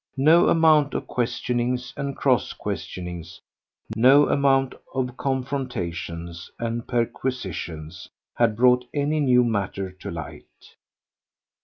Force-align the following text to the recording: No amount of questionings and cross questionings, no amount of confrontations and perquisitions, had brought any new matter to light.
No 0.17 0.49
amount 0.49 0.95
of 0.95 1.05
questionings 1.05 1.93
and 1.95 2.17
cross 2.17 2.53
questionings, 2.53 3.39
no 3.95 4.27
amount 4.29 4.73
of 4.95 5.15
confrontations 5.15 6.49
and 6.57 6.87
perquisitions, 6.87 8.09
had 8.35 8.55
brought 8.55 8.87
any 8.95 9.19
new 9.19 9.43
matter 9.43 9.91
to 9.91 10.09
light. 10.09 10.75